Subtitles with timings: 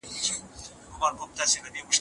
[0.91, 1.81] پغمان بې ونو نه دی.